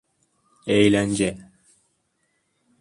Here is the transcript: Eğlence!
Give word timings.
Eğlence! 0.67 1.37